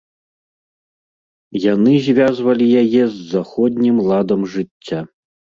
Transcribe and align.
Яны 1.65 1.93
звязвалі 2.07 2.65
яе 2.81 3.03
з 3.07 3.17
заходнім 3.35 4.03
ладам 4.11 4.41
жыцця. 4.57 4.99